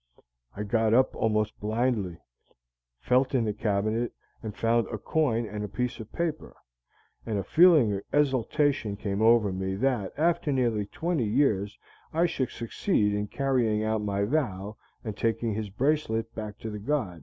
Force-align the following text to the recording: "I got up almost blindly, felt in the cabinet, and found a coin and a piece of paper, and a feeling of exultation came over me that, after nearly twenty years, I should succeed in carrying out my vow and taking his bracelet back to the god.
"I 0.55 0.63
got 0.63 0.95
up 0.95 1.15
almost 1.15 1.59
blindly, 1.59 2.17
felt 3.01 3.35
in 3.35 3.45
the 3.45 3.53
cabinet, 3.53 4.13
and 4.41 4.57
found 4.57 4.87
a 4.87 4.97
coin 4.97 5.45
and 5.45 5.63
a 5.63 5.67
piece 5.69 5.99
of 5.99 6.11
paper, 6.11 6.55
and 7.23 7.37
a 7.37 7.43
feeling 7.43 7.93
of 7.93 8.01
exultation 8.11 8.95
came 8.95 9.21
over 9.21 9.51
me 9.53 9.75
that, 9.75 10.11
after 10.17 10.51
nearly 10.51 10.87
twenty 10.87 11.25
years, 11.27 11.77
I 12.13 12.25
should 12.25 12.49
succeed 12.49 13.13
in 13.13 13.27
carrying 13.27 13.83
out 13.83 14.01
my 14.01 14.23
vow 14.23 14.75
and 15.03 15.15
taking 15.15 15.53
his 15.53 15.69
bracelet 15.69 16.33
back 16.33 16.57
to 16.61 16.71
the 16.71 16.79
god. 16.79 17.19